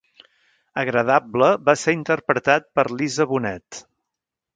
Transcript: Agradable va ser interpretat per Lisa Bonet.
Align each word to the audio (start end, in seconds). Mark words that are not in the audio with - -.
Agradable 0.83 1.49
va 1.69 1.75
ser 1.81 1.95
interpretat 1.97 2.65
per 2.79 2.87
Lisa 3.03 3.29
Bonet. 3.35 3.83